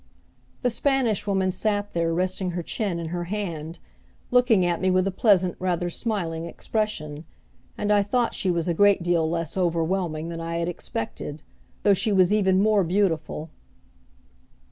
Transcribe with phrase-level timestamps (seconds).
[0.63, 3.77] The Spanish Woman sat there, resting her chin in her hand,
[4.31, 7.23] looking at me with a pleasant rather smiling expression;
[7.77, 11.43] and I thought she was a great deal less overwhelming than I had expected,
[11.83, 13.51] though she was even more beautiful.